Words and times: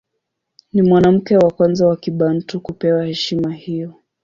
Ni 0.73 0.81
mwanamke 0.81 1.37
wa 1.37 1.51
kwanza 1.51 1.87
wa 1.87 1.95
Kibantu 1.97 2.61
kupewa 2.61 3.05
heshima 3.05 3.53
hiyo. 3.53 3.93